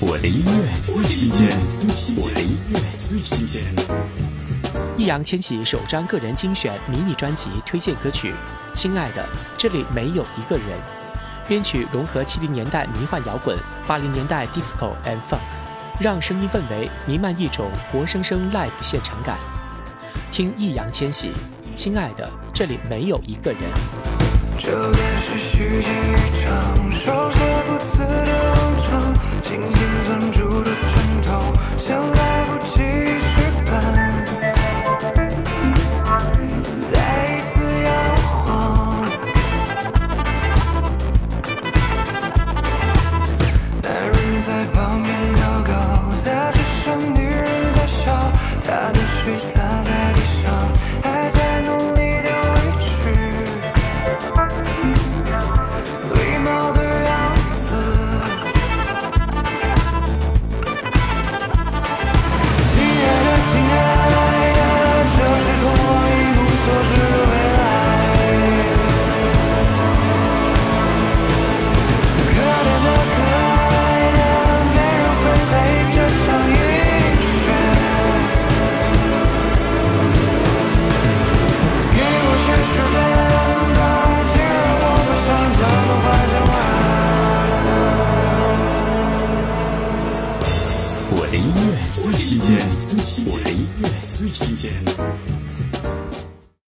[0.00, 1.48] 我的音乐最新鲜，
[2.16, 3.64] 我的音乐最新鲜。
[4.96, 8.30] 易烊千玺首张个人精选迷你专辑推荐歌曲
[8.72, 10.66] 《亲爱的，这里没有一个人》，
[11.48, 13.58] 编曲融合七零年代迷幻摇滚、
[13.88, 15.40] 八零年代 disco and funk，
[15.98, 19.36] 让声音氛围弥漫一种活生生 live 现场感。
[20.30, 21.32] 听易烊千玺
[21.74, 23.62] 《亲爱的，这里没有一个人》。
[24.60, 26.77] 这是虚惊一场，
[29.78, 30.37] things I'm
[91.30, 92.58] 的音乐最新鲜，
[93.26, 94.72] 我的音乐最新鲜。